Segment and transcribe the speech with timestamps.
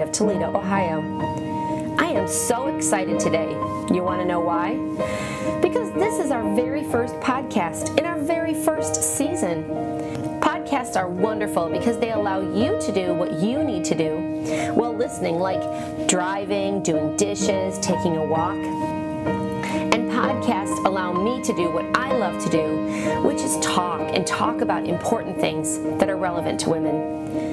[0.00, 1.96] outside of Toledo, Ohio.
[1.98, 3.50] I am so excited today.
[3.92, 4.74] You want to know why?
[5.60, 9.64] Because this is our very first podcast in our very first season.
[10.40, 14.94] Podcasts are wonderful because they allow you to do what you need to do while
[14.96, 18.56] listening, like driving, doing dishes, taking a walk
[19.92, 24.26] And podcasts allow me to do what I love to do, which is talk and
[24.26, 27.49] talk about important things that are relevant to women.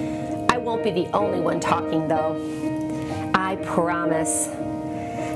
[0.77, 3.31] Won't be the only one talking, though.
[3.33, 4.45] I promise.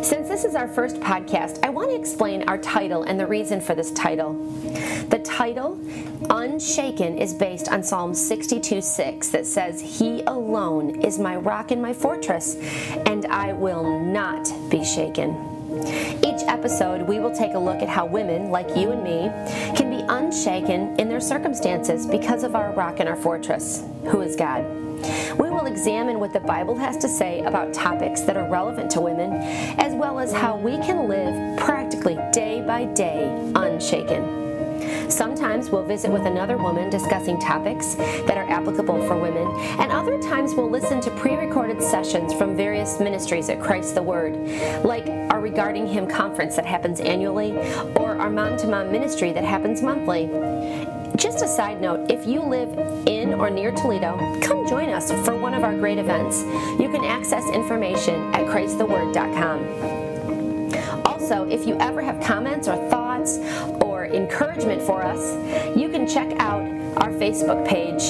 [0.07, 3.59] Since this is our first podcast, I want to explain our title and the reason
[3.59, 4.33] for this title.
[5.09, 5.81] The title,
[6.29, 11.81] Unshaken, is based on Psalm 62 6 that says, He alone is my rock and
[11.81, 12.55] my fortress,
[13.07, 15.35] and I will not be shaken.
[16.23, 19.31] Each episode, we will take a look at how women, like you and me,
[19.75, 24.35] can be unshaken in their circumstances because of our rock and our fortress, who is
[24.35, 24.81] God.
[25.37, 29.01] We will examine what the Bible has to say about topics that are relevant to
[29.01, 29.33] women,
[29.79, 34.41] as well as how we can live practically day by day unshaken.
[35.11, 39.45] Sometimes we'll visit with another woman discussing topics that are applicable for women,
[39.79, 44.01] and other times we'll listen to pre recorded sessions from various ministries at Christ the
[44.01, 44.33] Word,
[44.83, 47.51] like our Regarding Him conference that happens annually,
[47.97, 50.27] or our Mom to Mom ministry that happens monthly.
[51.21, 52.75] Just a side note if you live
[53.07, 56.41] in or near Toledo, come join us for one of our great events.
[56.81, 61.05] You can access information at ChristTheWord.com.
[61.05, 63.37] Also, if you ever have comments or thoughts
[63.83, 65.35] or encouragement for us,
[65.77, 66.63] you can check out
[66.97, 68.01] our Facebook page,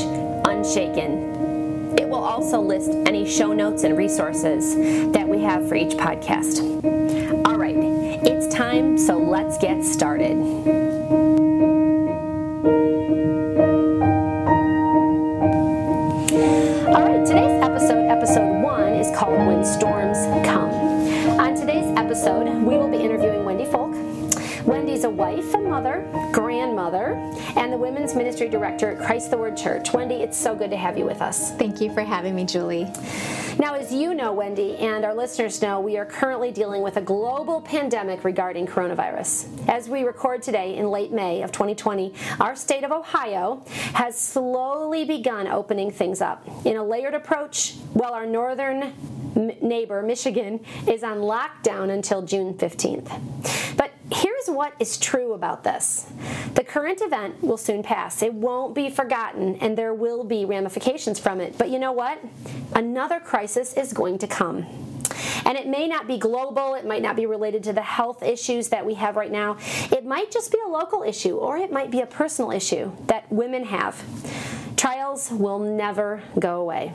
[0.47, 1.97] Unshaken.
[1.99, 4.73] It will also list any show notes and resources
[5.11, 6.61] that we have for each podcast.
[7.45, 10.90] All right, it's time, so let's get started.
[19.47, 20.69] When Storms Come.
[21.39, 23.91] On today's episode, we will be interviewing Wendy Folk.
[24.65, 27.13] Wendy's a wife, a mother, grandmother,
[27.55, 29.93] and the women's ministry director at Christ the Word Church.
[29.93, 31.51] Wendy, it's so good to have you with us.
[31.51, 32.83] Thank you for having me, Julie.
[33.57, 37.01] Now, as you know, Wendy, and our listeners know, we are currently dealing with a
[37.01, 39.69] global pandemic regarding coronavirus.
[39.69, 43.63] As we record today in late May of 2020, our state of Ohio
[43.93, 48.93] has slowly begun opening things up in a layered approach, while our northern
[49.61, 53.77] neighbor, Michigan, is on lockdown until June 15th.
[53.77, 56.11] But here's what is true about this
[56.55, 58.21] the current event will soon pass.
[58.21, 61.57] It won't be forgotten, and there will be ramifications from it.
[61.57, 62.21] But you know what?
[62.73, 64.65] Another crisis is going to come.
[65.45, 68.69] And it may not be global, it might not be related to the health issues
[68.69, 69.57] that we have right now.
[69.91, 73.31] It might just be a local issue, or it might be a personal issue that
[73.31, 74.03] women have.
[74.77, 76.93] Trials will never go away.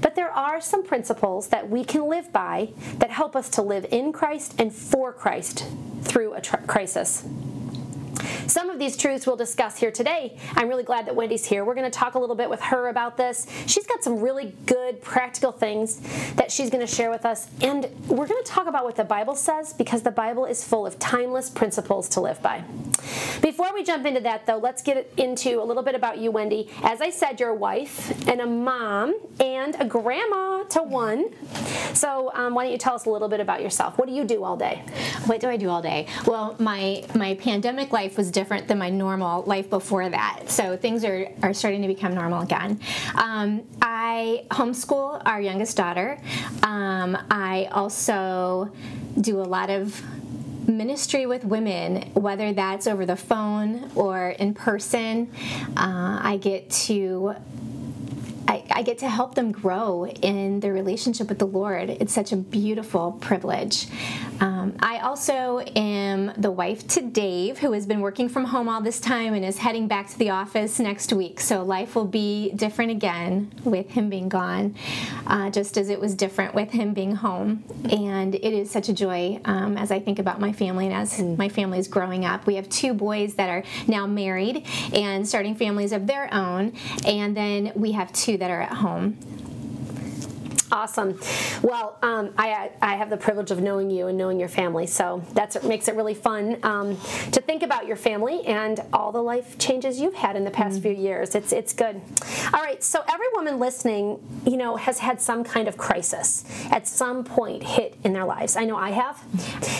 [0.00, 3.86] But there are some principles that we can live by that help us to live
[3.90, 5.66] in Christ and for Christ
[6.02, 7.24] through a tr- crisis.
[8.46, 10.36] Some of these truths we'll discuss here today.
[10.54, 11.64] I'm really glad that Wendy's here.
[11.64, 13.46] We're going to talk a little bit with her about this.
[13.66, 16.00] She's got some really good practical things
[16.34, 17.48] that she's going to share with us.
[17.60, 20.86] And we're going to talk about what the Bible says because the Bible is full
[20.86, 22.62] of timeless principles to live by.
[23.42, 26.70] Before we jump into that, though, let's get into a little bit about you, Wendy.
[26.82, 31.30] As I said, you're a wife and a mom and a grandma to one.
[31.94, 33.98] So, um, why don't you tell us a little bit about yourself?
[33.98, 34.82] What do you do all day?
[35.26, 36.06] What do I do all day?
[36.26, 40.42] Well, my my pandemic life was different than my normal life before that.
[40.48, 42.78] So things are, are starting to become normal again.
[43.14, 46.20] Um, I homeschool our youngest daughter.
[46.62, 48.70] Um, I also
[49.18, 50.02] do a lot of
[50.68, 55.32] ministry with women, whether that's over the phone or in person.
[55.74, 57.36] Uh, I get to
[58.48, 61.90] I, I, get to help them grow in their relationship with the Lord.
[61.90, 63.86] It's such a beautiful privilege.
[64.40, 68.80] Um, I also am the wife to Dave, who has been working from home all
[68.80, 71.40] this time and is heading back to the office next week.
[71.40, 74.76] So life will be different again with him being gone,
[75.26, 77.64] uh, just as it was different with him being home.
[77.90, 81.18] And it is such a joy um, as I think about my family and as
[81.18, 81.36] mm.
[81.36, 82.46] my family is growing up.
[82.46, 86.74] We have two boys that are now married and starting families of their own,
[87.06, 89.18] and then we have two that are at home.
[90.76, 91.18] Awesome.
[91.62, 95.22] Well, um, I, I have the privilege of knowing you and knowing your family, so
[95.56, 96.96] what makes it really fun um,
[97.32, 100.74] to think about your family and all the life changes you've had in the past
[100.74, 100.82] mm-hmm.
[100.82, 101.34] few years.
[101.34, 102.00] It's it's good.
[102.52, 102.82] All right.
[102.82, 107.62] So every woman listening, you know, has had some kind of crisis at some point
[107.62, 108.56] hit in their lives.
[108.56, 109.22] I know I have.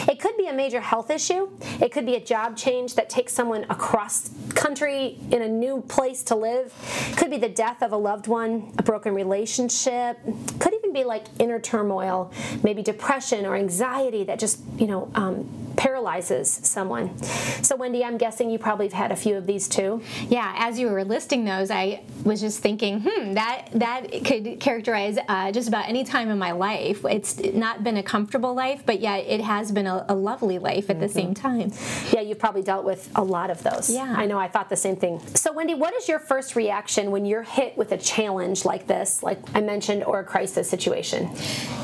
[0.09, 1.49] It could be a major health issue.
[1.81, 6.23] It could be a job change that takes someone across country in a new place
[6.25, 6.73] to live.
[7.11, 10.19] It could be the death of a loved one, a broken relationship.
[10.59, 12.33] Could even be like inner turmoil,
[12.63, 17.17] maybe depression or anxiety that just, you know, um, paralyzes someone.
[17.63, 20.03] So, Wendy, I'm guessing you probably have had a few of these too.
[20.29, 25.19] Yeah, as you were listing those, I was just thinking, hmm, that that could characterize
[25.29, 27.05] uh, just about any time in my life.
[27.05, 30.91] It's not been a comfortable life, but yet it has been a, a lovely life
[30.91, 31.01] at mm-hmm.
[31.01, 31.73] the same time.
[32.13, 33.91] Yeah, you've probably dealt with a lot of those.
[33.91, 34.39] Yeah, I know.
[34.39, 35.21] I thought the same thing.
[35.35, 39.23] So, Wendy, what is your first reaction when you're hit with a challenge like this,
[39.23, 41.31] like I mentioned, or a crisis situation?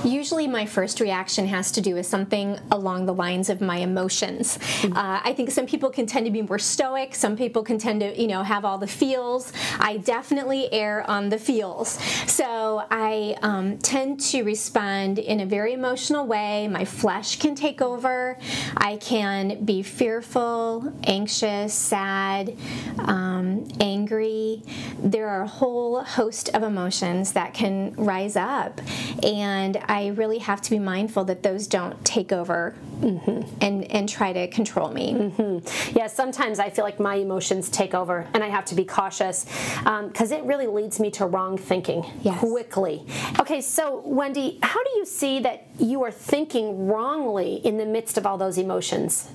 [0.05, 4.59] Usually, my first reaction has to do with something along the lines of my emotions.
[4.59, 4.97] Mm-hmm.
[4.97, 7.15] Uh, I think some people can tend to be more stoic.
[7.15, 9.53] Some people can tend to, you know, have all the feels.
[9.79, 11.99] I definitely err on the feels.
[12.27, 16.69] So I um, tend to respond in a very emotional way.
[16.69, 18.39] My flesh can take over.
[18.77, 22.57] I can be fearful, anxious, sad,
[22.99, 24.63] um, angry.
[24.99, 28.81] There are a whole host of emotions that can rise up,
[29.23, 33.43] and I really have to be mindful that those don't take over mm-hmm.
[33.61, 35.15] and and try to control me.
[35.15, 35.99] Mm-hmm.
[35.99, 39.47] Yeah, sometimes I feel like my emotions take over, and I have to be cautious
[39.79, 42.39] because um, it really leads me to wrong thinking yes.
[42.39, 43.07] quickly.
[43.41, 48.19] Okay, so Wendy, how do you see that you are thinking wrongly in the midst
[48.19, 49.29] of all those emotions?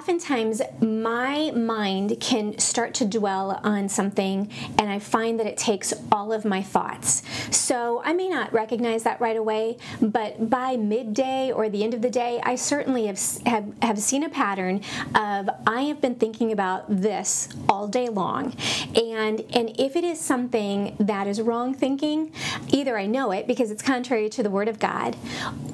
[0.00, 5.92] Oftentimes my mind can start to dwell on something and I find that it takes
[6.10, 7.22] all of my thoughts.
[7.54, 12.00] So I may not recognize that right away, but by midday or the end of
[12.00, 14.80] the day, I certainly have, have, have seen a pattern
[15.14, 18.56] of I have been thinking about this all day long.
[18.96, 22.32] And, and if it is something that is wrong thinking,
[22.72, 25.14] either I know it because it's contrary to the Word of God,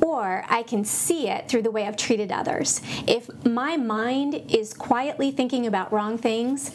[0.02, 2.80] or I can see it through the way I've treated others.
[3.06, 6.70] If my mind is quietly thinking about wrong things,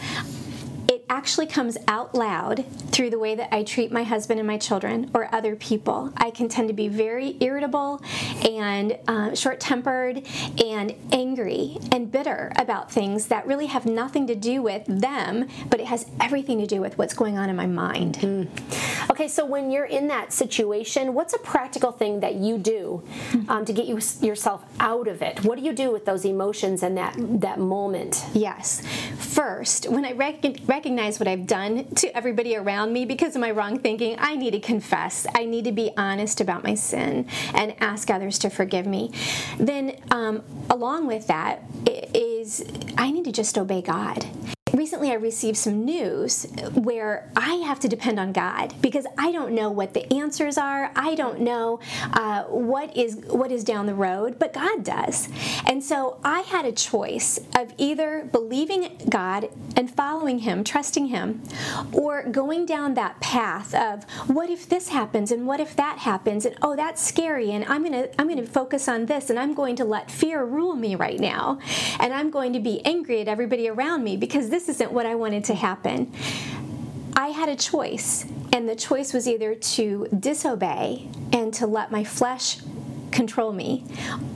[1.01, 4.57] it actually comes out loud through the way that I treat my husband and my
[4.57, 6.13] children or other people.
[6.17, 8.01] I can tend to be very irritable
[8.47, 10.27] and uh, short tempered
[10.63, 15.79] and angry and bitter about things that really have nothing to do with them, but
[15.79, 18.17] it has everything to do with what's going on in my mind.
[18.19, 19.09] Mm.
[19.09, 23.03] Okay, so when you're in that situation, what's a practical thing that you do
[23.49, 25.43] um, to get you, yourself out of it?
[25.45, 28.25] What do you do with those emotions and that that moment?
[28.33, 28.81] Yes.
[29.17, 33.51] First, when I rec- recognize what I've done to everybody around me because of my
[33.51, 35.25] wrong thinking, I need to confess.
[35.33, 39.11] I need to be honest about my sin and ask others to forgive me.
[39.57, 42.63] Then, um, along with that, is
[42.97, 44.25] I need to just obey God
[44.73, 49.53] recently I received some news where I have to depend on God because I don't
[49.53, 50.91] know what the answers are.
[50.95, 51.79] I don't know
[52.13, 55.29] uh, what is what is down the road, but God does.
[55.65, 61.41] And so I had a choice of either believing God and following Him, trusting Him,
[61.91, 66.45] or going down that path of what if this happens and what if that happens
[66.45, 69.75] and oh that's scary and I'm gonna I'm gonna focus on this and I'm going
[69.77, 71.59] to let fear rule me right now
[71.99, 75.15] and I'm going to be angry at everybody around me because this isn't what I
[75.15, 76.11] wanted to happen.
[77.15, 82.03] I had a choice, and the choice was either to disobey and to let my
[82.03, 82.57] flesh
[83.11, 83.83] control me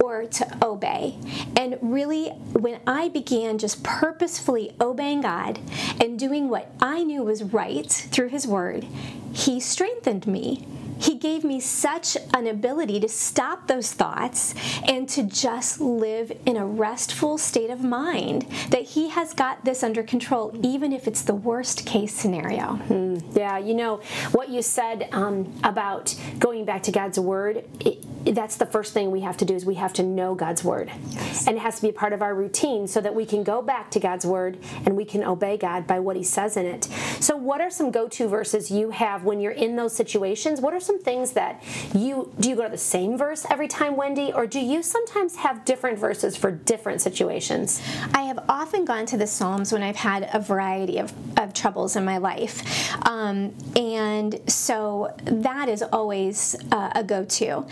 [0.03, 1.17] or to obey.
[1.57, 5.59] And really, when I began just purposefully obeying God
[5.99, 8.85] and doing what I knew was right through His Word,
[9.33, 10.67] He strengthened me
[10.99, 14.53] he gave me such an ability to stop those thoughts
[14.87, 19.83] and to just live in a restful state of mind that He has got this
[19.83, 22.79] under control, even if it's the worst case scenario.
[22.89, 23.97] Mm, yeah, you know,
[24.31, 28.03] what you said um, about going back to God's Word, it,
[28.33, 30.91] that's the first thing we have to do is we have to know God's Word.
[31.09, 31.47] Yes.
[31.47, 33.61] And it has to be a part of our routine so that we can go
[33.61, 36.85] back to God's Word and we can obey God by what He says in it.
[37.19, 40.61] So, what are some go to verses you have when you're in those situations?
[40.61, 41.63] What are some things that
[41.93, 45.35] you do you go to the same verse every time, Wendy, or do you sometimes
[45.37, 47.81] have different verses for different situations?
[48.13, 51.95] I have often gone to the Psalms when I've had a variety of, of troubles
[51.95, 52.93] in my life.
[53.05, 57.65] Um, and so that is always uh, a go to.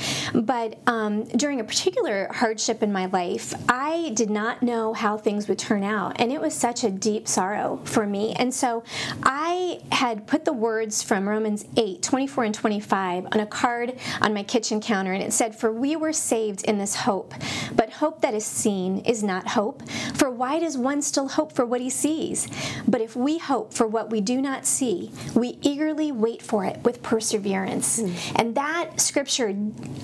[0.46, 5.48] But um, during a particular hardship in my life, I did not know how things
[5.48, 6.20] would turn out.
[6.20, 8.34] And it was such a deep sorrow for me.
[8.34, 8.84] And so
[9.24, 14.34] I had put the words from Romans 8 24 and 25 on a card on
[14.34, 15.14] my kitchen counter.
[15.14, 17.34] And it said, For we were saved in this hope,
[17.76, 19.88] but hope that is seen is not hope.
[20.16, 22.48] For why does one still hope for what he sees?
[22.88, 26.80] But if we hope for what we do not see, we eagerly wait for it
[26.84, 28.02] with perseverance.
[28.02, 28.34] Mm.
[28.36, 29.56] And that scripture,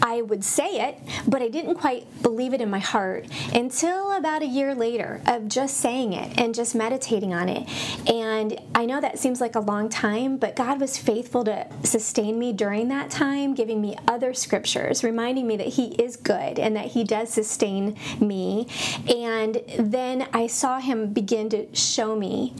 [0.02, 4.42] I would say it, but I didn't quite believe it in my heart until about
[4.42, 7.68] a year later of just saying it and just meditating on it.
[8.10, 12.40] And I know that seems like a long time, but God was faithful to sustain
[12.40, 16.76] me during that time, giving me other scriptures, reminding me that He is good and
[16.76, 18.68] that He does sustain me.
[19.08, 22.54] And then I saw Him begin to show me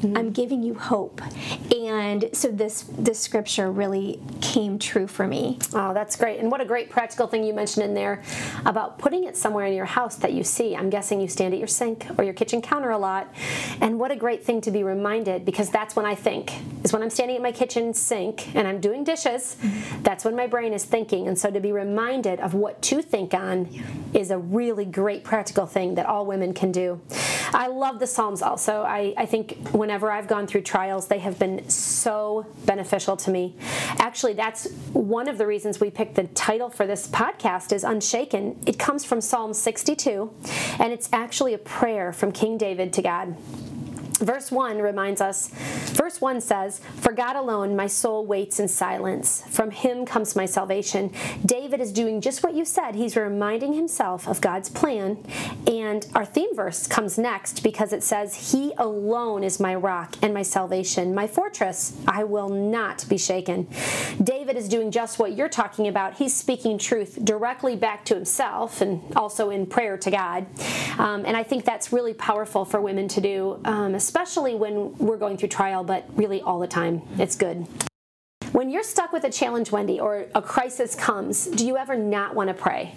[0.00, 0.16] Mm-hmm.
[0.16, 1.20] I'm giving you hope.
[1.74, 5.58] And so this this scripture really came true for me.
[5.74, 6.40] Oh, that's great.
[6.40, 8.22] And what a great practical thing you mentioned in there
[8.64, 10.74] about putting it somewhere in your house that you see.
[10.74, 13.32] I'm guessing you stand at your sink or your kitchen counter a lot.
[13.80, 16.52] And what a great thing to be reminded because that's when I think.
[16.82, 20.02] Is when I'm standing at my kitchen sink and I'm doing dishes, mm-hmm.
[20.02, 21.28] that's when my brain is thinking.
[21.28, 23.68] And so to be reminded of what to think on
[24.14, 27.00] is a really great practical thing that all women can do.
[27.52, 28.82] I love the Psalms also.
[28.82, 33.56] I, I think whenever I've gone through trials, they have been so beneficial to me.
[33.98, 38.60] Actually, that's one of the reasons we picked the title for this podcast is Unshaken.
[38.66, 40.32] It comes from Psalm 62,
[40.78, 43.36] and it's actually a prayer from King David to God.
[44.20, 45.48] Verse 1 reminds us,
[45.94, 49.42] verse 1 says, For God alone my soul waits in silence.
[49.48, 51.12] From him comes my salvation.
[51.44, 52.94] David is doing just what you said.
[52.94, 55.24] He's reminding himself of God's plan.
[55.66, 60.34] And our theme verse comes next because it says, He alone is my rock and
[60.34, 61.96] my salvation, my fortress.
[62.06, 63.68] I will not be shaken.
[64.22, 66.18] David is doing just what you're talking about.
[66.18, 70.46] He's speaking truth directly back to himself and also in prayer to God.
[70.98, 74.09] Um, and I think that's really powerful for women to do, um, especially
[74.54, 77.02] when we're going through trial, but really all the time.
[77.18, 77.66] It's good.
[78.52, 82.34] When you're stuck with a challenge, Wendy, or a crisis comes, do you ever not
[82.34, 82.94] want to pray?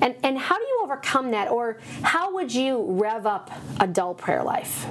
[0.00, 1.50] And, and how do you overcome that?
[1.50, 4.86] Or how would you rev up a dull prayer life?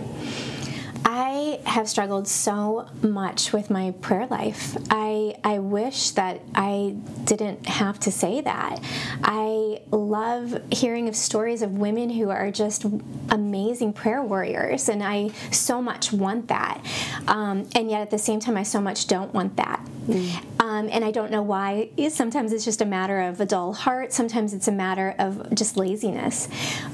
[1.05, 4.77] I have struggled so much with my prayer life.
[4.89, 6.95] I I wish that I
[7.25, 8.79] didn't have to say that.
[9.23, 12.85] I love hearing of stories of women who are just
[13.29, 16.83] amazing prayer warriors, and I so much want that.
[17.27, 19.85] Um, and yet at the same time, I so much don't want that.
[20.07, 20.43] Mm.
[20.63, 21.89] Um, and I don't know why.
[22.07, 24.13] Sometimes it's just a matter of a dull heart.
[24.13, 26.47] Sometimes it's a matter of just laziness.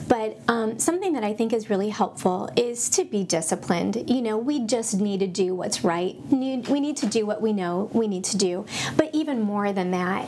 [0.07, 4.39] But um, something that I think is really helpful is to be disciplined you know,
[4.39, 6.15] we just need to do what's right.
[6.31, 8.65] We need to do what we know we need to do.
[8.97, 10.27] But even more than that,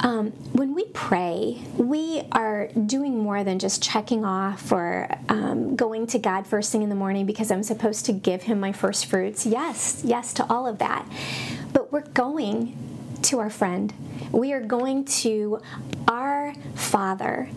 [0.00, 6.06] um, when we pray, we are doing more than just checking off or um, going
[6.08, 9.06] to God first thing in the morning because I'm supposed to give Him my first
[9.06, 9.46] fruits.
[9.46, 11.08] Yes, yes to all of that.
[11.72, 12.76] But we're going
[13.22, 13.92] to our friend.
[14.30, 15.60] We are going to
[16.08, 17.48] our Father,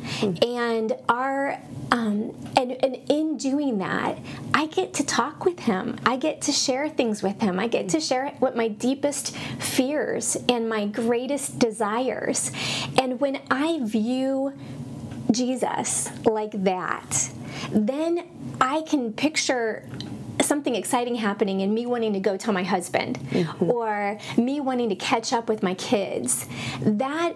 [0.41, 1.59] and our
[1.91, 4.17] um, and, and in doing that,
[4.53, 5.97] I get to talk with Him.
[6.05, 7.59] I get to share things with Him.
[7.59, 12.51] I get to share what my deepest fears and my greatest desires.
[12.99, 14.53] And when I view
[15.31, 17.29] Jesus like that,
[17.71, 18.27] then
[18.59, 19.87] I can picture
[20.41, 23.71] something exciting happening and me wanting to go tell my husband mm-hmm.
[23.71, 26.47] or me wanting to catch up with my kids
[26.81, 27.35] that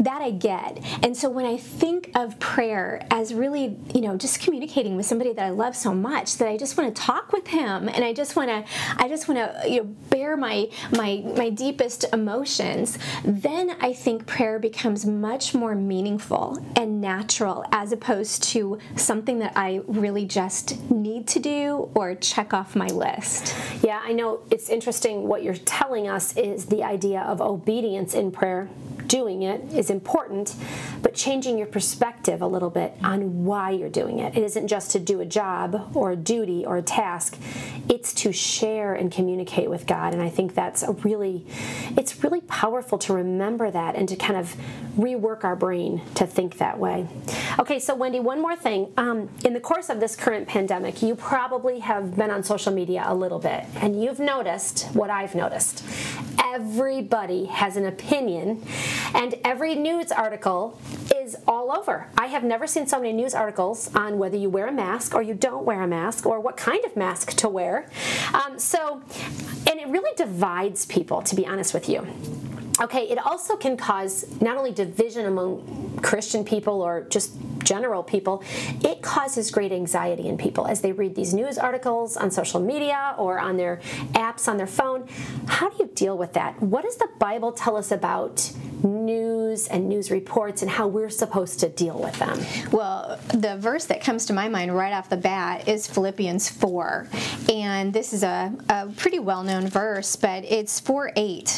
[0.00, 4.40] that I get and so when I think of prayer as really you know just
[4.40, 7.48] communicating with somebody that I love so much that I just want to talk with
[7.48, 8.64] him and I just want to
[8.96, 14.26] I just want to you know bare my my my deepest emotions then I think
[14.26, 20.90] prayer becomes much more meaningful and natural as opposed to something that I really just
[20.90, 23.54] need to do or check check off my list.
[23.82, 28.32] Yeah, I know it's interesting what you're telling us is the idea of obedience in
[28.32, 28.66] prayer
[29.10, 30.54] doing it is important,
[31.02, 34.36] but changing your perspective a little bit on why you're doing it.
[34.36, 37.36] It isn't just to do a job or a duty or a task,
[37.88, 40.14] it's to share and communicate with God.
[40.14, 41.44] And I think that's a really,
[41.96, 44.54] it's really powerful to remember that and to kind of
[44.96, 47.08] rework our brain to think that way.
[47.58, 48.92] Okay, so Wendy, one more thing.
[48.96, 53.02] Um, in the course of this current pandemic, you probably have been on social media
[53.06, 55.84] a little bit and you've noticed what I've noticed.
[56.52, 58.66] Everybody has an opinion
[59.14, 60.76] and every news article
[61.14, 62.08] is all over.
[62.18, 65.22] I have never seen so many news articles on whether you wear a mask or
[65.22, 67.88] you don't wear a mask or what kind of mask to wear.
[68.34, 69.00] Um, so,
[69.70, 72.04] and it really divides people, to be honest with you.
[72.80, 77.32] Okay, it also can cause not only division among Christian people or just
[77.62, 78.42] general people,
[78.82, 83.14] it causes great anxiety in people as they read these news articles on social media
[83.18, 83.80] or on their
[84.12, 85.06] apps on their phone.
[85.46, 86.60] How do you deal with that?
[86.62, 88.50] What does the Bible tell us about
[88.82, 92.38] news and news reports and how we're supposed to deal with them?
[92.72, 97.08] Well, the verse that comes to my mind right off the bat is Philippians 4.
[97.52, 101.50] And this is a, a pretty well known verse, but it's 4 8.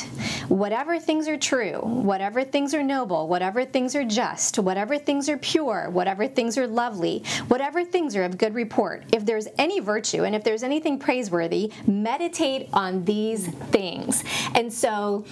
[0.49, 5.39] Whatever things are true, whatever things are noble, whatever things are just, whatever things are
[5.39, 10.25] pure, whatever things are lovely, whatever things are of good report, if there's any virtue
[10.25, 14.25] and if there's anything praiseworthy, meditate on these things.
[14.55, 15.25] And so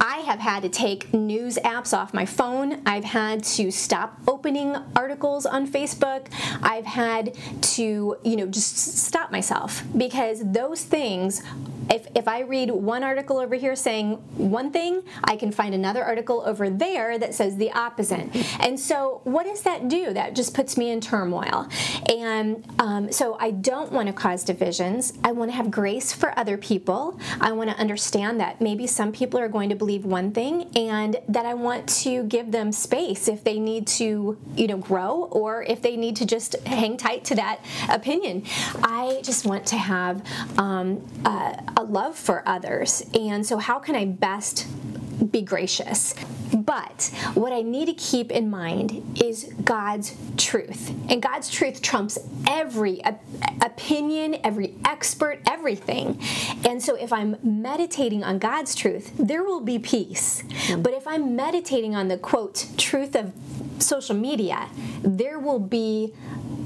[0.00, 2.80] I have had to take news apps off my phone.
[2.86, 6.28] I've had to stop opening articles on Facebook.
[6.62, 11.42] I've had to, you know, just stop myself because those things
[11.90, 16.04] if, if I read one article over here saying one thing, I can find another
[16.04, 18.30] article over there that says the opposite.
[18.60, 20.12] And so, what does that do?
[20.12, 21.68] That just puts me in turmoil.
[22.08, 25.14] And um, so, I don't want to cause divisions.
[25.24, 27.18] I want to have grace for other people.
[27.40, 31.20] I want to understand that maybe some people are going to believe one thing, and
[31.28, 35.62] that I want to give them space if they need to, you know, grow or
[35.62, 38.44] if they need to just hang tight to that opinion.
[38.82, 40.24] I just want to have
[40.58, 41.06] um,
[41.76, 43.04] a love for others.
[43.14, 44.66] And so, how can I best
[45.30, 46.14] be gracious.
[46.54, 50.90] But what I need to keep in mind is God's truth.
[51.10, 53.02] And God's truth trumps every
[53.60, 56.20] opinion, every expert, everything.
[56.64, 60.42] And so if I'm meditating on God's truth, there will be peace.
[60.42, 60.82] Mm-hmm.
[60.82, 63.32] But if I'm meditating on the quote, truth of
[63.78, 64.68] social media,
[65.02, 66.14] there will be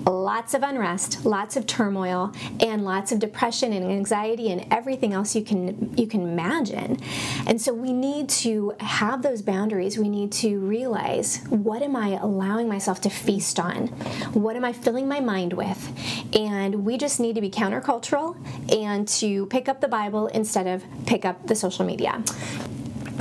[0.07, 5.35] lots of unrest, lots of turmoil, and lots of depression and anxiety and everything else
[5.35, 6.99] you can you can imagine.
[7.47, 9.99] And so we need to have those boundaries.
[9.99, 13.89] We need to realize what am I allowing myself to feast on?
[14.33, 15.91] What am I filling my mind with?
[16.35, 18.37] And we just need to be countercultural
[18.73, 22.23] and to pick up the Bible instead of pick up the social media.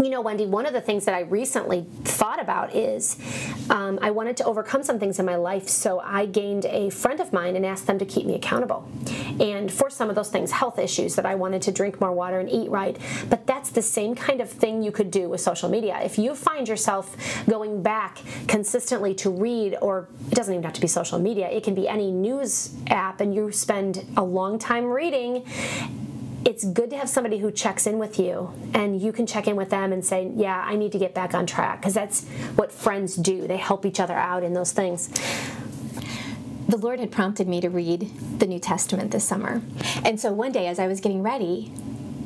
[0.01, 3.15] You know, Wendy, one of the things that I recently thought about is
[3.73, 7.19] um, I wanted to overcome some things in my life, so I gained a friend
[7.19, 8.87] of mine and asked them to keep me accountable.
[9.39, 12.39] And for some of those things, health issues that I wanted to drink more water
[12.39, 12.95] and eat right.
[13.31, 15.99] But that's the same kind of thing you could do with social media.
[16.03, 17.17] If you find yourself
[17.49, 21.63] going back consistently to read, or it doesn't even have to be social media, it
[21.63, 25.43] can be any news app, and you spend a long time reading
[26.45, 29.55] it's good to have somebody who checks in with you and you can check in
[29.55, 32.25] with them and say, Yeah, I need to get back on track because that's
[32.55, 33.47] what friends do.
[33.47, 35.09] They help each other out in those things.
[36.67, 39.61] The Lord had prompted me to read the New Testament this summer.
[40.03, 41.71] And so one day, as I was getting ready,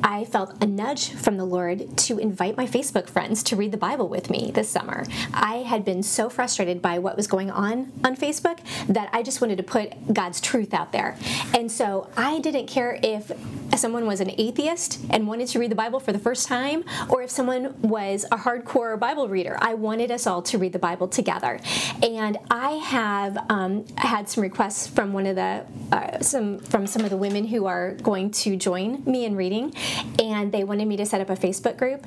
[0.02, 3.78] I felt a nudge from the Lord to invite my Facebook friends to read the
[3.78, 5.04] Bible with me this summer.
[5.34, 9.40] I had been so frustrated by what was going on on Facebook that I just
[9.40, 11.16] wanted to put God's truth out there.
[11.52, 13.32] And so I didn't care if
[13.76, 17.22] someone was an atheist and wanted to read the Bible for the first time or
[17.22, 19.56] if someone was a hardcore Bible reader.
[19.60, 21.60] I wanted us all to read the Bible together.
[22.02, 27.04] And I have um, had some requests from one of the uh, some from some
[27.04, 29.72] of the women who are going to join me in reading
[30.18, 32.06] and they wanted me to set up a Facebook group.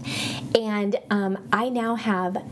[0.56, 2.44] And um, I now have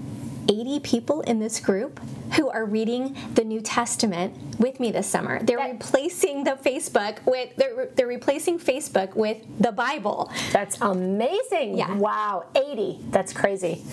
[0.49, 1.99] 80 people in this group
[2.35, 5.41] who are reading the New Testament with me this summer.
[5.43, 10.31] They're that, replacing the Facebook with they're, they're replacing Facebook with the Bible.
[10.51, 11.77] That's amazing.
[11.77, 11.93] Yeah.
[11.95, 12.99] Wow, 80.
[13.09, 13.83] That's crazy.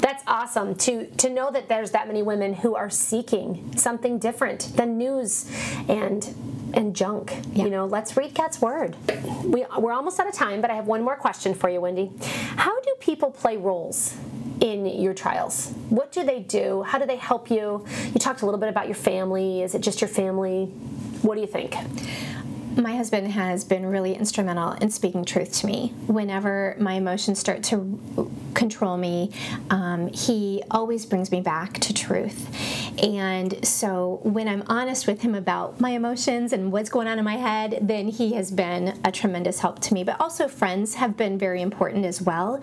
[0.00, 4.76] That's awesome to to know that there's that many women who are seeking something different
[4.76, 5.50] than news
[5.88, 6.34] and
[6.72, 7.34] and junk.
[7.52, 7.64] Yeah.
[7.64, 8.96] You know, let's read God's word.
[9.44, 12.12] We, we're almost out of time, but I have one more question for you, Wendy.
[12.56, 14.14] How do people play roles
[14.60, 15.72] in your trials?
[15.88, 16.82] What do they do?
[16.82, 17.84] How do they help you?
[18.12, 19.62] You talked a little bit about your family.
[19.62, 20.66] Is it just your family?
[21.22, 21.74] What do you think?
[22.76, 25.94] My husband has been really instrumental in speaking truth to me.
[26.06, 29.32] Whenever my emotions start to control me,
[29.70, 32.85] um, he always brings me back to truth.
[33.02, 37.24] And so when I'm honest with him about my emotions and what's going on in
[37.24, 40.04] my head, then he has been a tremendous help to me.
[40.04, 42.60] But also, friends have been very important as well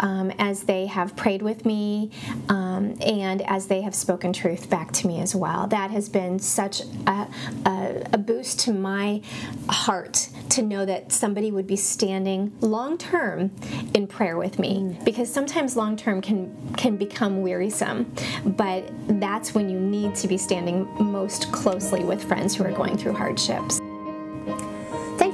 [0.00, 2.10] um, as they have prayed with me
[2.48, 5.66] um, and as they have spoken truth back to me as well.
[5.66, 7.28] That has been such a,
[7.66, 9.20] a, a boost to my
[9.68, 13.50] heart to know that somebody would be standing long term
[13.92, 15.04] in prayer with me mm.
[15.04, 18.12] because sometimes long term can can become wearisome
[18.44, 18.88] but
[19.20, 23.12] that's when you need to be standing most closely with friends who are going through
[23.12, 23.80] hardships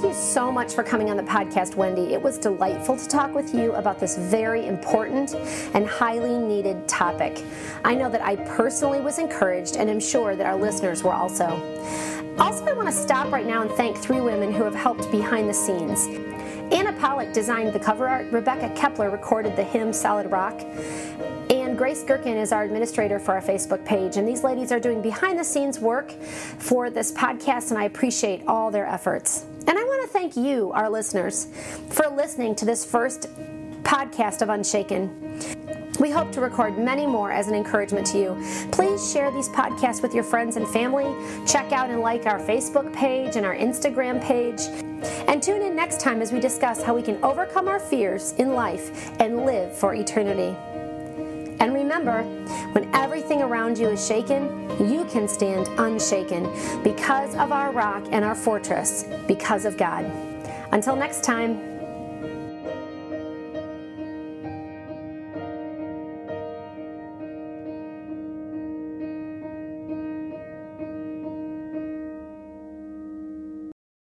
[0.00, 2.14] thank you you so much for coming on the podcast, Wendy.
[2.14, 5.34] It was delightful to talk with you about this very important
[5.72, 7.44] and highly needed topic.
[7.84, 11.46] I know that I personally was encouraged, and am sure that our listeners were also.
[12.38, 15.48] Also, I want to stop right now and thank three women who have helped behind
[15.48, 16.06] the scenes.
[16.72, 20.60] Anna Pollock designed the cover art, Rebecca Kepler recorded the hymn Solid Rock,
[21.70, 24.16] and Grace Gherkin is our administrator for our Facebook page.
[24.16, 28.42] And these ladies are doing behind the scenes work for this podcast, and I appreciate
[28.48, 29.44] all their efforts.
[29.68, 31.46] And I want to thank you, our listeners,
[31.90, 33.28] for listening to this first
[33.84, 35.38] podcast of Unshaken.
[36.00, 38.68] We hope to record many more as an encouragement to you.
[38.72, 41.14] Please share these podcasts with your friends and family.
[41.46, 44.62] Check out and like our Facebook page and our Instagram page.
[45.28, 48.54] And tune in next time as we discuss how we can overcome our fears in
[48.54, 50.56] life and live for eternity.
[51.60, 52.22] And remember,
[52.72, 54.48] when everything around you is shaken,
[54.90, 56.44] you can stand unshaken
[56.82, 60.04] because of our rock and our fortress, because of God.
[60.72, 61.69] Until next time,